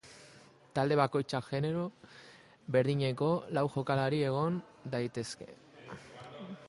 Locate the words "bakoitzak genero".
0.99-1.83